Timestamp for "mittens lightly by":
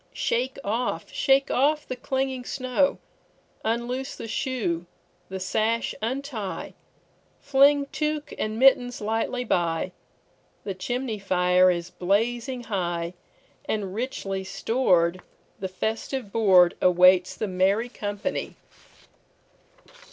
8.57-9.91